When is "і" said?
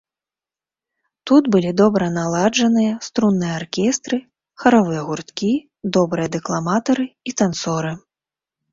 7.11-7.31